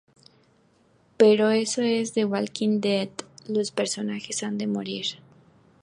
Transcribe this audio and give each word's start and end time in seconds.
Pero, 1.17 1.51
eso 1.51 1.83
es 1.83 2.13
"The 2.13 2.25
Walking 2.25 2.79
Dead", 2.81 3.09
los 3.47 3.69
personajes 3.69 4.41
han 4.41 4.57
de 4.57 4.65
morir. 4.65 5.05